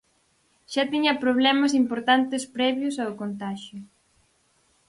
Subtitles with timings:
[0.73, 3.79] Xa tiña problemas importantes previos ao contaxio.